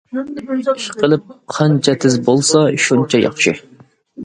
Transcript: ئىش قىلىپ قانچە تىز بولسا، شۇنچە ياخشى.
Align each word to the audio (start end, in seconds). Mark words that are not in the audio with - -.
ئىش 0.71 0.87
قىلىپ 1.01 1.27
قانچە 1.57 1.95
تىز 2.07 2.17
بولسا، 2.31 2.65
شۇنچە 2.87 3.25
ياخشى. 3.29 3.57